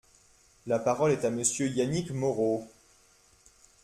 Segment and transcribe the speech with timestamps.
[0.65, 2.67] La parole est à Monsieur Yannick Moreau.